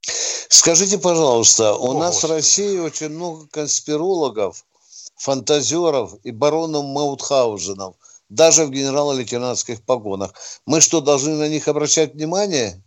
[0.00, 2.30] Скажите, пожалуйста, у О, нас в.
[2.30, 4.64] России очень много конспирологов,
[5.16, 7.96] фантазеров и баронов Маутхаузенов,
[8.28, 10.32] даже в генерало-лейтенантских погонах.
[10.66, 12.82] Мы что, должны на них обращать внимание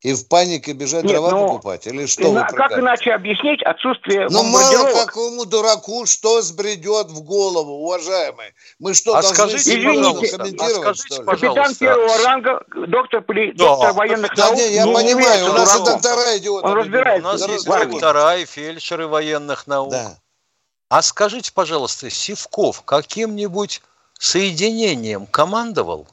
[0.00, 1.86] и в панике бежать Нет, дрова ну, покупать?
[1.88, 7.84] Или что Ина- как иначе объяснить отсутствие Ну, мало какому дураку что сбредет в голову,
[7.84, 8.54] уважаемый.
[8.78, 11.28] Мы что, А должны скажите, пожалуйста, а комментировать, скажите, что ли?
[11.28, 13.52] Капитан первого ранга, доктор, Да.
[13.54, 14.56] доктор военных Да наук.
[14.56, 16.66] не, я не понимаю, у нас и доктора идиоты.
[16.66, 19.90] Он У разбирается нас Да, есть доктора и фельдшеры военных наук.
[19.90, 20.16] Да.
[20.90, 23.82] А скажите, пожалуйста, Сивков каким-нибудь
[24.18, 26.06] соединением командовал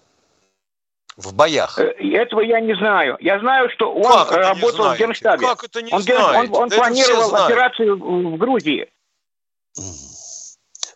[1.17, 1.79] в боях?
[1.79, 3.17] Э, Этого я не знаю.
[3.19, 4.97] Я знаю, что он Как работал в?
[4.97, 5.47] Генштабе.
[5.47, 6.51] Как это не он, знаете?
[6.53, 8.87] он- он Да планировал операцию в в Грузии.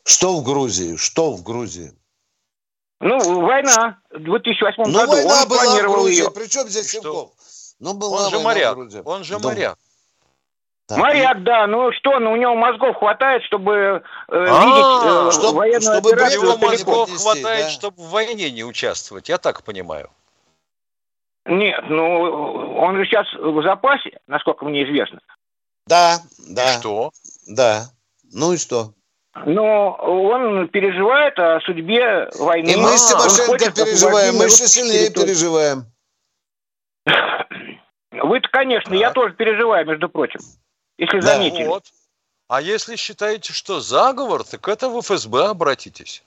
[0.06, 0.96] Что в Грузии?
[0.96, 1.94] Что в Грузии?
[3.02, 5.12] Ну, война в 2008 Ну, году.
[5.14, 6.24] война Он была в планировал Грузии.
[6.24, 6.32] ее.
[6.32, 7.02] При чем здесь Что?
[7.02, 7.32] Сивков?
[7.80, 8.78] Ну, была Он же в моряк.
[9.06, 9.78] Он же моряк.
[10.90, 11.68] Так, Моряк, да.
[11.68, 16.10] Ну что, ну у него мозгов хватает, чтобы э, А, видеть э, чтоб- военную чтобы
[16.10, 16.66] У операцию далеко.
[16.68, 17.70] мозгов поднести, хватает, да?
[17.70, 20.10] чтобы в войне не участвовать, я так понимаю.
[21.46, 25.20] Нет, ну он же сейчас в запасе, насколько мне известно.
[25.86, 26.16] Да,
[26.48, 27.12] И да, что?
[27.48, 27.84] да.
[28.34, 28.94] Ну и что?
[29.46, 32.68] Но он переживает о судьбе войны.
[32.70, 35.26] И мы с Тимошенко переживаем, мы еще сильнее территории.
[35.28, 35.86] переживаем.
[38.12, 39.16] Вы-то, конечно, я Так.
[39.16, 40.40] тоже переживаю, между прочим.
[41.00, 41.34] Если Да.
[41.36, 41.64] заметили.
[41.66, 41.84] Вот.
[42.50, 46.24] А если считаете, что заговор, так это в ФСБ обратитесь.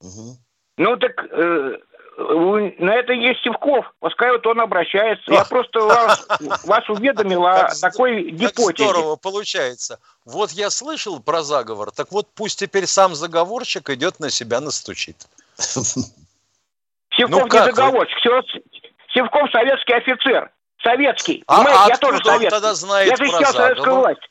[0.00, 0.36] Мгм.
[0.76, 1.78] Ну так э,
[2.18, 3.86] на это есть Севков.
[4.00, 5.32] Пускай вот он обращается.
[5.32, 6.26] Я просто вас,
[6.66, 8.84] вас уведомил о Как такой Как гипотезе.
[8.90, 9.98] здорово получается.
[10.26, 15.16] Вот я слышал про заговор, так вот пусть теперь сам заговорщик идет на себя настучит.
[15.56, 17.72] Севков Ну не как вы?
[17.74, 18.18] заговорщик.
[18.18, 18.62] Сев-
[19.14, 20.50] Севков советский офицер.
[20.82, 21.44] Советский.
[21.46, 22.50] А, а я тоже он советский.
[22.50, 24.00] тогда знает Я защищал советскую заговор?
[24.00, 24.30] власть.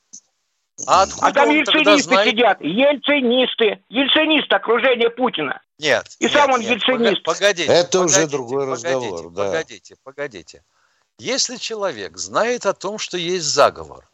[0.88, 2.30] А откуда А там он тогда ельцинисты знает?
[2.30, 2.62] сидят.
[2.62, 3.84] Ельцинисты.
[3.90, 5.62] Ельцинисты окружение Путина.
[5.80, 6.08] Нет.
[6.20, 7.24] И нет, сам он нет, ельцинист.
[7.24, 7.72] Погодите.
[7.72, 9.46] Это уже погодите, другой погодите, разговор, да.
[9.46, 10.64] Погодите, погодите.
[11.20, 14.08] Если человек знает о том, что есть заговор,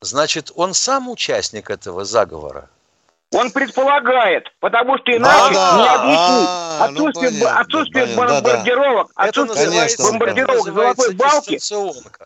[0.00, 2.70] значит, он сам участник этого заговора.
[3.32, 5.76] Он предполагает, потому что иначе да.
[5.76, 6.48] не объяснить.
[6.48, 10.18] А, ну, отсутствие понятно, отсутствие понятно, бомбардировок, Это отсутствие называется, Конечно.
[10.18, 11.58] бомбардировок золотой балки,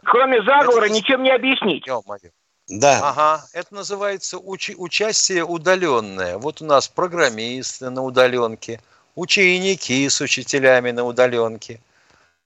[0.04, 1.84] кроме заговора, Это- ничем не объяснить.
[2.68, 3.00] Да.
[3.02, 6.36] Ага, это называется учи- участие удаленное.
[6.38, 8.80] Вот у нас программисты на удаленке,
[9.14, 11.80] ученики с учителями на удаленке.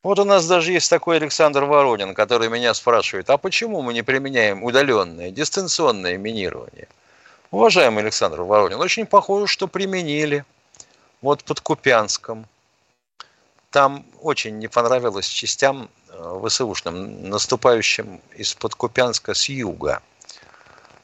[0.02, 4.02] Вот у нас даже есть такой Александр Воронин, который меня спрашивает, а почему мы не
[4.02, 6.88] применяем удаленное, дистанционное минирование?
[7.50, 10.44] Уважаемый Александр Воронин, очень похоже, что применили.
[11.20, 12.46] Вот под Купянском.
[13.70, 20.00] Там очень не понравилось частям э, ВСУшным, наступающим из-под Купянска с юга.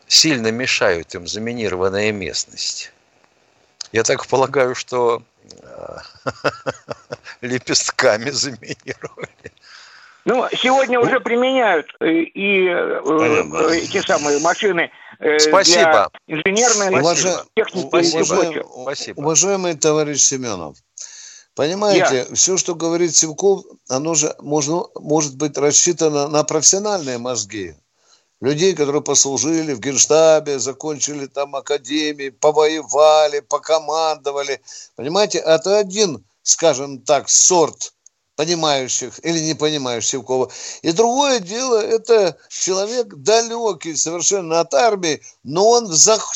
[0.07, 2.93] Сильно мешают им заминированная местность.
[3.91, 5.25] Я так полагаю, что
[5.63, 5.97] э,
[7.41, 9.53] лепестками заминировали.
[10.27, 13.59] Ну, сегодня уже применяют э, и э, Понятно.
[13.71, 14.91] э, эти самые машины
[15.39, 16.11] Спасибо.
[16.27, 17.47] для инженерной Спасибо.
[17.55, 18.19] техники и Спасибо.
[18.19, 19.21] Уважаемый, Спасибо.
[19.21, 20.79] уважаемый товарищ Семенов,
[21.55, 27.77] понимаете, все, что говорит Сивков, оно же можно, может быть рассчитано на профессиональные мозги.
[28.41, 34.61] Людей, которые послужили в Генштабе, закончили там академии, повоевали, покомандовали.
[34.97, 37.93] Понимаете, это один, скажем так, сорт
[38.37, 40.51] понимающих или не понимающих Сивкова.
[40.83, 46.35] И другое дело, это человек далекий совершенно от армии, но он в, зах,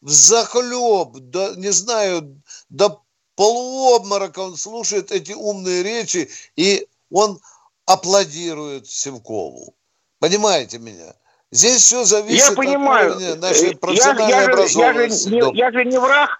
[0.00, 2.36] в захлеб, да, не знаю,
[2.68, 3.00] до
[3.36, 7.40] полуобморока он слушает эти умные речи, и он
[7.86, 9.74] аплодирует Сивкову.
[10.18, 11.14] Понимаете меня?
[11.52, 13.10] Здесь все зависит Я понимаю.
[13.10, 15.28] от уровня нашей я, профессиональной я, же, я, же образованности.
[15.28, 15.50] не, Да.
[15.54, 16.30] я же не враг,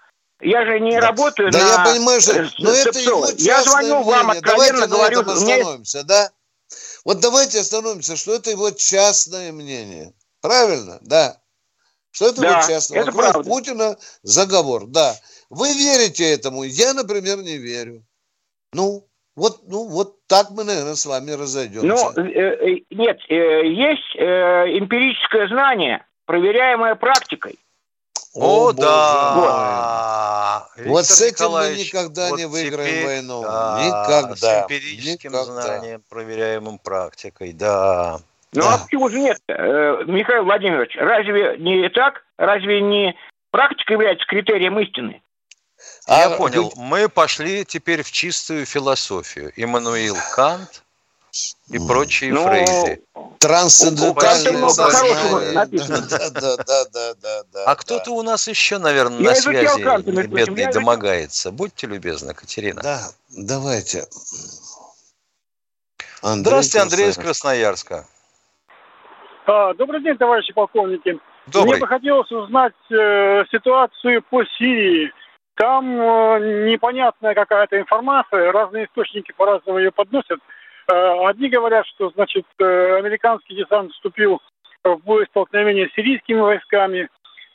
[0.41, 1.07] я же не Да.
[1.07, 2.33] работаю Да на я понимаю, что...
[2.59, 4.39] Но это его Я звоню вам, мнение.
[4.39, 6.31] откровенно Давайте говорю, на этом остановимся, да?
[7.05, 10.13] Вот давайте остановимся, что это его частное мнение.
[10.41, 10.99] Правильно?
[11.01, 11.37] Да.
[12.11, 12.99] Что это Да, его частное.
[12.99, 13.49] это Вокруг правда.
[13.49, 15.15] Путина заговор, да.
[15.49, 16.63] Вы верите этому?
[16.63, 18.03] Я, например, не верю.
[18.73, 21.87] Ну, вот, ну, вот так мы, наверное, с вами разойдемся.
[21.87, 27.57] Ну, э, э, нет, э, есть э, эмпирическое знание, проверяемое практикой.
[28.33, 30.67] О, боже да!
[30.77, 33.41] Вот Виктор с этим мы никогда вот не выиграем теперь, войну.
[33.43, 34.35] да, Никогда.
[34.35, 35.61] С эмпирическим Никогда.
[35.61, 38.19] знанием, проверяемым практикой, да.
[38.53, 38.75] Ну Да.
[38.75, 39.37] а почему же нет?
[39.47, 42.23] Э, Михаил Владимирович, разве не так?
[42.37, 43.15] Разве не
[43.51, 45.21] практика является критерием истины?
[46.07, 46.71] Я А понял.
[46.75, 49.51] Мы пошли теперь в чистую философию.
[49.55, 50.83] Иммануил Кант
[51.69, 53.01] и прочие Ну, фрейзы.
[53.39, 55.53] Трансцендентальное сознание.
[55.53, 57.63] Да, да, да, да, да, да.
[57.65, 61.51] А кто-то у нас еще, наверное, Я на связи бедный домогается.
[61.51, 62.81] Будьте любезны, Катерина.
[62.81, 64.05] Да, давайте.
[66.21, 67.87] Андрей Здравствуйте, Андрей из Красноярск.
[67.87, 68.07] Красноярска.
[69.47, 71.19] А, Добрый день, товарищи полковники.
[71.47, 71.71] Добрый.
[71.71, 75.11] Мне бы хотелось узнать э, ситуацию по Сирии.
[75.55, 80.39] Там э, непонятная какая-то информация, разные источники по-разному ее подносят.
[80.39, 84.41] Э, одни говорят, что, значит, э, американский десант вступил
[84.83, 87.09] в бой столкновения с сирийскими войсками,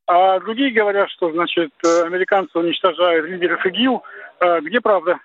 [0.06, 4.02] а другие говорят, что, значит, э, американцы уничтожают лидеров ИГИЛ.
[4.40, 5.18] Э, где правда?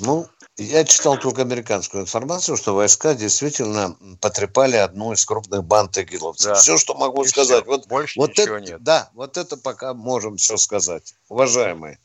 [0.00, 6.52] Ну, я читал только американскую информацию, что войска действительно потрепали одну из крупных банд игиловцев.
[6.52, 6.54] Да.
[6.54, 7.62] Все, что могу И сказать.
[7.62, 7.70] всё.
[7.72, 8.82] Вот, Больше вот ничего это, нет.
[8.82, 11.14] Да, вот это пока можем все сказать.
[11.28, 11.98] Уважаемые.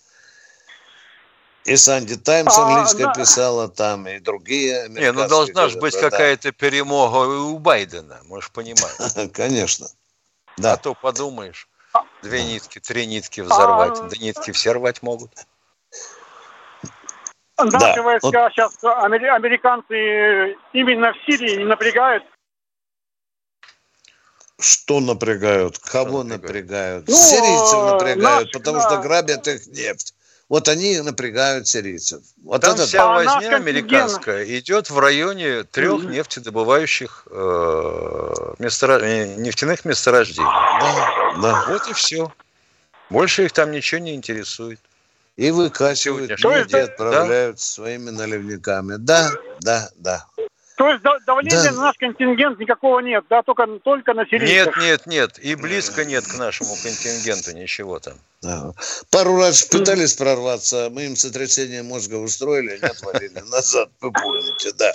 [1.65, 3.13] И Санди Таймс А, английская да.
[3.13, 6.09] писала там, и другие Не, ну должна же быть да.
[6.09, 9.31] какая-то перемога у Байдена, можешь понимать.
[9.33, 9.87] Конечно.
[10.57, 10.77] А Да.
[10.77, 11.69] то подумаешь,
[12.21, 14.03] две нитки, три нитки взорвать, А.
[14.09, 15.31] да нитки все рвать могут.
[17.57, 22.23] Наши Да, войска сейчас, американцы именно в Сирии не напрягают.
[24.59, 25.77] Что напрягают?
[25.79, 27.05] Кого напрягают?
[27.05, 27.07] напрягают?
[27.07, 28.89] Ну, Сирийцев э, напрягают, наших, потому да.
[28.89, 30.13] что грабят их нефть.
[30.49, 32.21] Вот они напрягают сирийцев.
[32.43, 33.11] Вот Там это вся да.
[33.11, 36.11] А возня американская идет в районе трех Мгм.
[36.11, 40.45] нефтедобывающих э, месторож- э, нефтяных месторождений.
[40.45, 41.65] Да, да.
[41.69, 42.31] Вот и все.
[43.09, 44.79] Больше их там ничего не интересует.
[45.35, 48.97] И выкачивают нефть и отправляют своими наливниками.
[48.97, 50.25] Да, да, да.
[50.75, 51.71] То есть да- давления Да.
[51.71, 54.77] на наш контингент никакого нет, да, только, только на Нет, сирийцев.
[54.77, 55.39] нет, нет.
[55.39, 58.17] И близко нет к нашему контингенту ничего там.
[58.41, 58.73] да.
[59.11, 64.91] Пару раз пытались прорваться, мы им сотрясение мозга устроили, они отвалили назад, вы помните, да.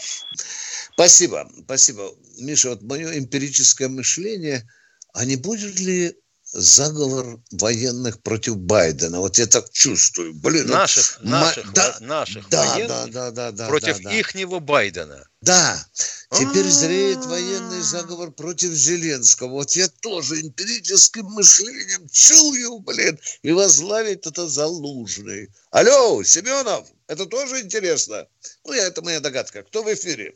[0.93, 2.11] Спасибо, спасибо.
[2.41, 4.69] Миша, вот мое эмпирическое мышление,
[5.15, 6.17] а не будет ли
[6.53, 9.21] заговор военных против Байдена?
[9.21, 10.35] Вот я так чувствую.
[10.35, 14.19] Блин, Наших, ма- наших, да, наших да, военных да, да, да, да, против да, да.
[14.19, 15.27] ихнего Байдена.
[15.41, 15.87] Да,
[16.33, 16.71] теперь А.
[16.71, 19.49] зреет военный заговор против Зеленского.
[19.51, 25.51] Вот я тоже эмпирическим мышлением чую, блин, и возглавить это Залужный.
[25.71, 28.27] Алло, Семенов, это тоже интересно?
[28.65, 29.63] Ну, я, это моя догадка.
[29.63, 30.35] Кто в эфире?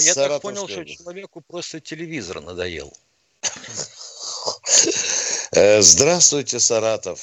[0.00, 2.96] Я так понял, что человеку просто телевизор надоел.
[5.54, 7.18] Э, Здравствуйте, Саратов.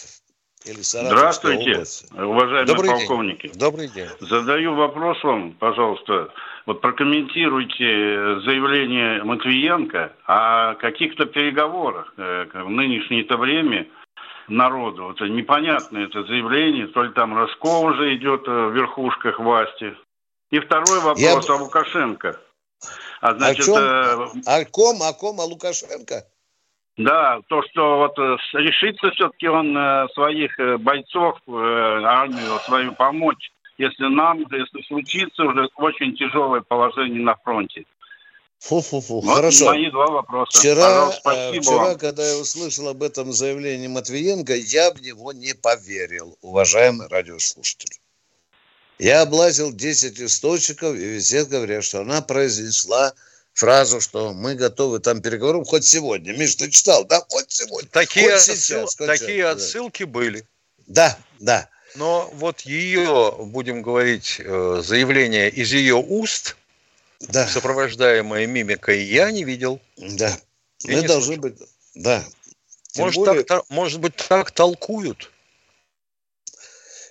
[0.65, 2.12] Или Здравствуйте, область.
[2.12, 2.99] уважаемые Добрый день.
[2.99, 3.51] полковники.
[3.55, 4.10] Добрый день.
[4.19, 6.29] Задаю вопрос вам, пожалуйста.
[6.65, 13.88] Вот прокомментируйте заявление Матвиенко о каких-то переговорах э, в нынешнее-то время
[14.49, 15.05] народу.
[15.05, 19.95] Вот непонятно это заявление, то ли там Рожков уже идет э, в верхушках власти.
[20.51, 22.38] И второй вопрос Я о Лукашенко.
[23.22, 23.76] А значит, чем?
[23.76, 26.26] э, О ком, о ком, о Лукашенко?
[26.98, 33.52] Да, то, что вот э, решится все-таки он э, своих э, бойцов, армию свою помочь,
[33.78, 37.86] если нам, если случится уже очень тяжелое положение на фронте.
[38.60, 39.68] Фу-фу-фу, Вот хорошо.
[39.68, 40.60] мои два вопроса.
[40.60, 41.98] Вчера, э, вчера, вам.
[41.98, 47.98] когда я услышал об этом заявлении Матвиенко, я в него не поверил, уважаемый радиослушатель.
[49.00, 53.14] Я облазил 10 источников, и везде говорят, что она произнесла
[53.54, 56.34] фразу, что мы готовы там переговорам хоть сегодня.
[56.34, 57.22] Миш, ты читал, да?
[57.30, 57.90] Хоть сегодня.
[57.92, 59.64] Такие, Хоть отсыл- сейчас, хоть такие сейчас, да.
[59.64, 60.46] отсылки были.
[60.88, 61.70] Да, да.
[61.96, 66.56] Но вот ее, будем говорить, э, заявление из ее уст,
[67.22, 69.80] Да, сопровождаемое мимикой, я не видел.
[69.98, 70.38] да.
[70.84, 71.56] Я Мы не должны быть...
[71.96, 72.24] Да.
[72.92, 75.32] Тем Может, более- так, та- может быть, так толкуют.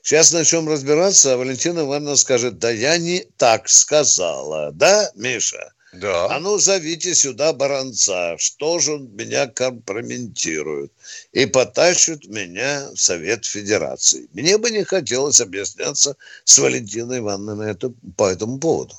[0.02, 4.70] Сейчас начнем разбираться, а Валентина Ивановна скажет, да я не так сказала.
[4.72, 5.72] Да, Миша?
[5.92, 6.26] Да.
[6.26, 10.92] А ну зовите сюда баронца, что же он меня компрометирует
[11.32, 14.28] и потащит меня в Совет Федерации.
[14.34, 18.94] Мне бы не хотелось объясняться с Валентиной Ивановной это, по этому поводу.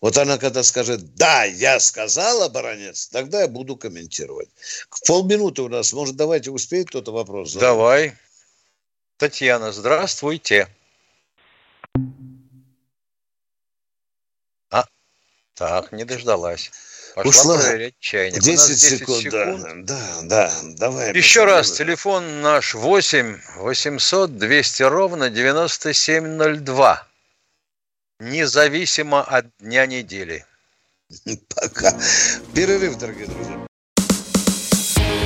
[0.00, 4.48] Вот она когда скажет, да, я сказала, баронец, тогда я буду комментировать.
[4.88, 7.68] К полминуты у нас, может, давайте успеет кто-то вопрос задать?
[7.68, 8.14] Давай.
[9.20, 10.66] Татьяна, здравствуйте.
[14.70, 14.86] А,
[15.52, 16.70] так, не дождалась.
[17.14, 17.58] Пошла Ушла.
[17.58, 18.42] проверять чайник.
[18.42, 21.08] У нас 10, секунд, да, да, да, давай.
[21.10, 27.06] Еще Миша, раз, телефон наш 8 800 200 ровно 9702.
[28.20, 30.46] Независимо от дня недели.
[31.54, 31.92] Пока.
[32.54, 33.69] Перерыв, дорогие друзья.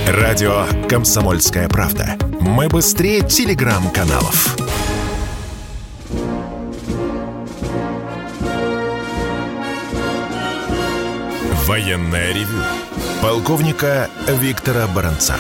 [0.07, 2.19] Радио «Комсомольская правда».
[2.39, 4.55] Мы быстрее телеграм-каналов.
[11.67, 12.63] Военное ревю.
[13.23, 15.37] Полковника Виктора Баранца.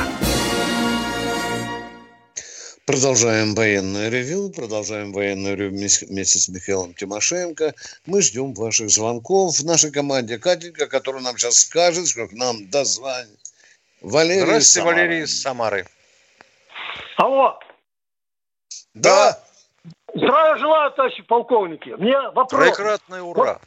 [2.86, 7.74] Продолжаем военное ревю, продолжаем военное ревю вместе с Михаилом Тимошенко.
[8.06, 10.38] Мы ждем ваших звонков в нашей команде.
[10.38, 13.43] Катенька, которая нам сейчас скажет, что к нам дозвонит.
[14.04, 14.96] Валерий из Здравствуйте, Самары.
[14.96, 15.86] Валерий из Самары.
[17.16, 17.58] Алло,
[18.94, 19.38] Да,
[20.14, 21.88] здравия желаю, товарищи полковники.
[21.90, 22.48] Мне вопрос.
[22.50, 23.58] Троекратный ура.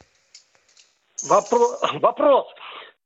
[1.28, 2.46] Вопро- Вопрос.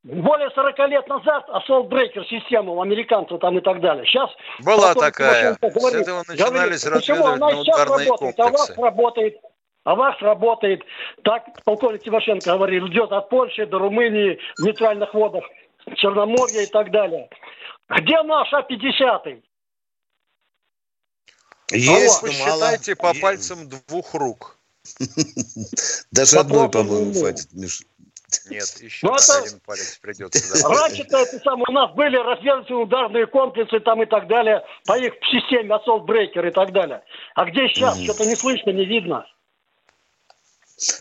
[0.03, 4.05] более 40 лет назад Assault Breaker систему американцев там и так далее.
[4.05, 4.29] Сейчас
[4.63, 5.57] была такая.
[5.63, 8.41] Говорит, С этого начинались говорит, почему она сейчас работает, комплексы.
[8.43, 9.37] а вас работает,
[9.85, 10.83] а вас работает.
[11.25, 15.45] Так полковник Тимошенко говорил, идет от Польши до Румынии в нейтральных водах,
[15.97, 17.29] Черноморья и так далее.
[17.89, 19.43] Где наш А-50?
[21.73, 24.59] Есть, посчитайте по пальцам двух рук.
[26.11, 27.85] Даже одной, по-моему, хватит, Миша.
[28.49, 29.39] Нет, еще ну, это...
[29.39, 30.69] один палец придется.
[30.69, 35.13] Раньше-то это самое, у нас были разведывательные ударные комплексы там и так далее, по их
[35.31, 37.03] системе Assault Breaker и так далее.
[37.35, 37.99] А где сейчас?
[37.99, 38.05] Mm.
[38.05, 39.27] Что-то не слышно, не видно.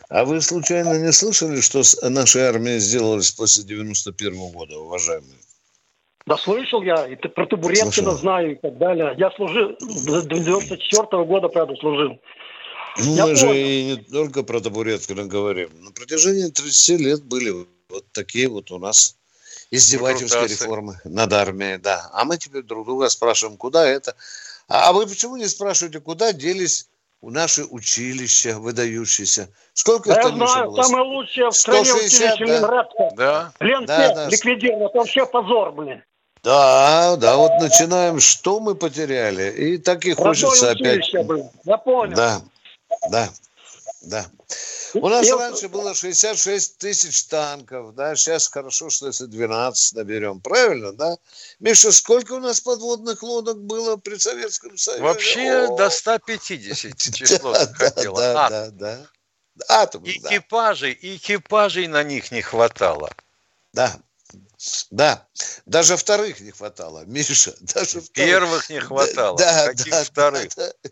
[0.10, 5.40] А вы случайно не слышали, что нашей армии сделалось после 91 -го года, уважаемые?
[6.28, 9.16] Да слышал я, и про Табуреткина знаю и так далее.
[9.18, 12.20] Я служил, до 94 -го года, правда, служил.
[12.98, 13.36] Ну, Я мы понял.
[13.38, 15.70] же и не только про Табуреткина говорим.
[15.80, 19.16] На протяжении 30 лет были вот такие вот у нас
[19.72, 22.10] издевательские реформы над армией, да.
[22.14, 24.16] А мы теперь друг друга спрашиваем, куда это.
[24.68, 26.88] А, а вы почему не спрашиваете, куда делись
[27.30, 29.50] наши училища выдающиеся?
[29.74, 30.84] Сколько да их я знаю, было?
[30.84, 32.46] самое лучшее в стране 160, училище да?
[32.46, 33.12] Ленинградское.
[33.16, 33.52] Да.
[33.60, 34.30] Ленте да, да.
[34.30, 36.04] ликвидировано, это вообще позор, блин.
[36.44, 39.52] Да, да, вот начинаем, что мы потеряли.
[39.52, 41.14] И так и хочется опять.
[41.26, 41.52] Был.
[41.66, 42.16] Я понял.
[42.16, 42.42] Да,
[43.12, 43.30] да,
[44.02, 44.26] да.
[44.94, 45.38] У нас Я...
[45.38, 51.18] раньше было 66 тысяч танков, да, сейчас хорошо, что если 12 наберем, правильно, да?
[51.60, 55.04] Миша, сколько у нас подводных лодок было при Советском Союзе?
[55.04, 55.78] Вообще О!
[55.78, 57.54] до 150 число.
[57.54, 59.08] Да, да, да.
[59.68, 61.16] Атом, экипажей, да.
[61.16, 63.12] экипажей на них не хватало.
[63.74, 64.02] Да,
[64.92, 65.28] да,
[65.66, 67.56] даже вторых не хватало, Миша.
[67.62, 68.12] Даже вторых.
[68.12, 69.38] Первых не хватало.
[69.38, 70.56] Да, Каких да, вторых?
[70.56, 70.90] Да, да.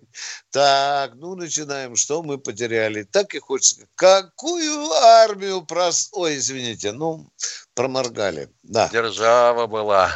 [0.51, 1.95] Так, ну начинаем.
[1.95, 3.03] Что мы потеряли?
[3.03, 3.87] Так и хочется.
[3.95, 6.09] Какую армию прос...
[6.13, 7.29] Ой, извините, ну,
[7.75, 8.49] проморгали.
[8.63, 8.89] Да.
[8.91, 10.11] Держава была.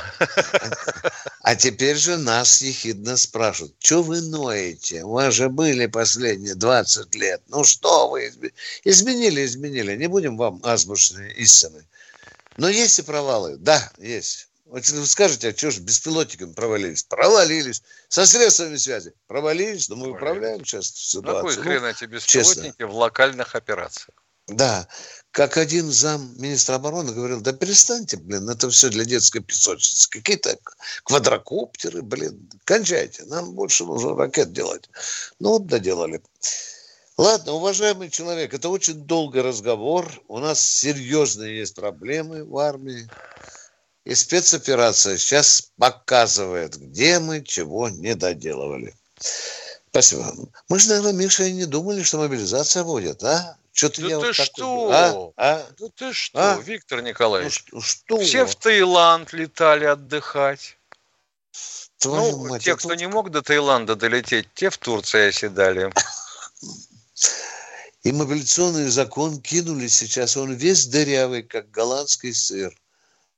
[1.42, 5.04] А теперь же нас ехидно спрашивают, что вы ноете?
[5.04, 7.42] У вас же были последние 20 лет.
[7.48, 8.32] Ну что вы
[8.84, 9.96] изменили, изменили.
[9.96, 11.86] Не будем вам азбучные истины.
[12.58, 13.58] Но есть и провалы.
[13.58, 14.50] Да, есть.
[14.66, 17.04] Вот вы скажете, а что же беспилотниками провалились?
[17.04, 17.84] Провалились.
[18.10, 20.22] Со средствами связи провалились, но мы провалились.
[20.22, 21.36] управляем сейчас ситуацию.
[21.36, 22.88] На кой хрен эти беспилотники честно.
[22.88, 24.18] в локальных операциях?
[24.48, 24.88] Да.
[25.32, 30.10] Как один зам министра обороны говорил, да перестаньте, блин, это все для детской песочницы.
[30.10, 30.58] Какие-то
[31.04, 33.26] квадрокоптеры, блин, кончайте.
[33.26, 34.90] Нам больше нужно ракет делать.
[35.40, 36.22] Ну вот доделали.
[37.18, 40.12] Ладно, уважаемый человек, это очень долгий разговор.
[40.28, 43.08] У нас серьезные есть проблемы в армии.
[44.04, 48.96] И спецоперация сейчас показывает, где мы чего не доделывали.
[49.92, 50.34] Спасибо.
[50.70, 53.58] Мы же, наверное, Миша, и не думали, что мобилизация будет, а?
[53.72, 54.92] Что-то да я ты вот что?
[54.92, 55.34] А?
[55.38, 55.68] А?
[55.80, 56.60] Да ты что, а?
[56.62, 57.66] Виктор Николаевич?
[57.72, 58.20] Ну, что?
[58.20, 60.78] Все в Таиланд летали отдыхать.
[62.00, 62.98] Твою ну, мать, те, кто тут...
[62.98, 65.94] не мог до Таиланда долететь, те в Турции оседали.
[68.04, 70.36] И мобилизационный закон кинули сейчас.
[70.36, 72.78] Он весь дырявый, как голландский сыр.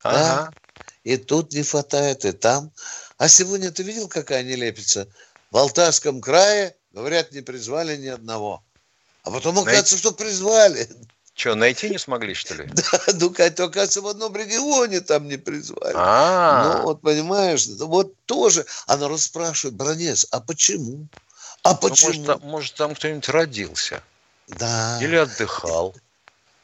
[0.02, 0.20] Ага.
[0.20, 0.82] Да?
[1.04, 2.72] И тут не хватает, и там.
[3.18, 5.08] А сегодня ты видел, какая нелепица?
[5.52, 8.64] В Алтайском крае, говорят, не призвали ни одного.
[9.24, 10.90] А потом оказывается, что призвали.
[11.36, 12.68] Что, найти не смогли, что ли?
[12.74, 15.94] Да, ну, оказывается, в одном регионе там не призвали.
[15.96, 18.66] А, Ну, вот, понимаешь, вот тоже.
[18.88, 21.08] А народ спрашивает, Бронец, а почему?
[21.62, 22.14] А ну, почему?
[22.14, 24.02] Может, там, может, там кто-нибудь родился.
[24.48, 25.00] Да.
[25.02, 25.96] Или отдыхал.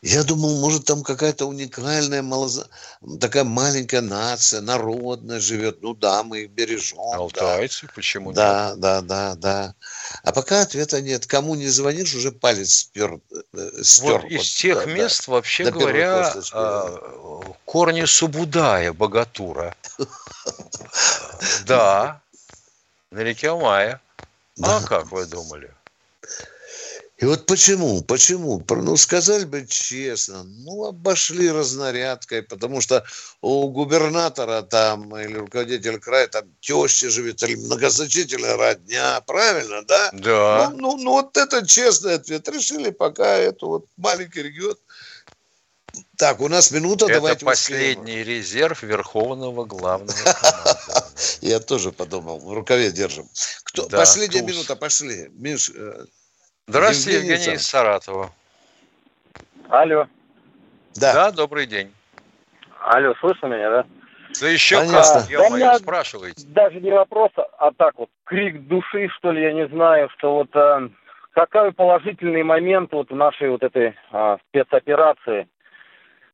[0.02, 2.68] Я думал, может, там какая-то уникальная, малоза...
[3.20, 5.84] такая маленькая нация, народная живет.
[5.84, 7.00] Ну да, мы их бережем.
[7.00, 7.92] Алтайцы, да.
[7.94, 8.80] почему да, нет?
[8.80, 9.76] Да, да, да,
[10.24, 11.28] А пока ответа нет.
[11.28, 13.20] Кому не звонишь, уже палец спер.
[13.54, 19.76] Э, спер вот, вот из тех да, мест, да, вообще говоря, а, корни Субудая, богатура.
[21.66, 22.22] Да,
[23.12, 24.02] на реке Мая.
[24.62, 25.72] А как вы думали?
[27.22, 28.64] И вот почему, почему?
[28.68, 33.06] Ну, сказали бы честно, ну, обошли разнарядкой, потому что
[33.42, 40.10] у губернатора там или руководителя края там теща живет, или многозначительная родня, правильно, да?
[40.14, 40.72] Да.
[40.72, 42.50] Ну, ну, ну вот это честный ответ.
[42.50, 44.76] Решили пока это вот маленький регион.
[46.18, 48.28] Так, у нас минута, это давайте последний успеем.
[48.28, 50.14] резерв Верховного Главного
[51.42, 53.30] Я тоже подумал, в рукаве держим.
[53.64, 53.88] Кто?
[53.90, 55.30] Последняя минута, пошли.
[55.34, 56.06] Миш, э,
[56.68, 58.32] Здравствуйте, Евгений, Евгений из Саратова.
[59.70, 60.08] Алло.
[60.96, 61.14] Да.
[61.14, 61.92] да, добрый день.
[62.80, 63.86] Алло, слышно меня, да?
[64.40, 65.22] Да еще Конечно.
[65.22, 66.46] как, я да спрашиваете.
[66.48, 70.56] Даже не вопрос, а так вот, крик души, что ли, я не знаю, что вот
[70.56, 70.90] а,
[71.32, 75.48] какой положительный момент вот в нашей вот этой а, спецоперации,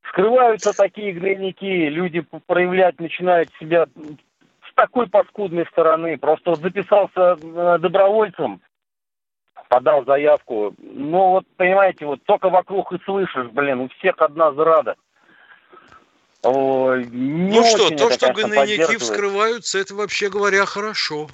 [0.09, 6.17] Скрываются такие гнойники, люди проявлять начинают себя с такой паскудной стороны.
[6.17, 8.61] Просто вот записался э, добровольцем,
[9.69, 10.73] подал заявку.
[10.79, 14.95] Ну вот, понимаете, вот только вокруг и слышишь, блин, у всех одна зрада.
[16.43, 21.27] Ой, Ну что, то, это, что конечно, гнойники вскрываются, это вообще говоря хорошо.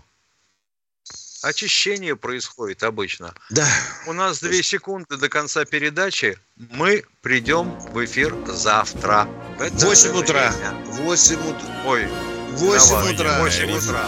[1.44, 3.34] Очищение происходит обычно.
[3.50, 3.68] Да.
[4.08, 6.38] У нас две секунды до конца передачи.
[6.56, 9.28] Мы придем в эфир завтра.
[9.58, 10.52] В это же 8 утра.
[10.52, 10.86] время.
[10.86, 11.68] 8 утра.
[11.86, 12.08] Ой,
[12.52, 13.40] 8 давай, утра.
[13.42, 14.06] 8 утра.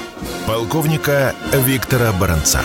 [0.47, 2.61] Полковника Виктора Баранца.